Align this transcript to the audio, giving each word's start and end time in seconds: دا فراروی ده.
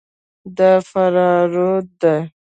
دا 0.57 0.69
فراروی 0.89 1.81
ده. 1.99 2.15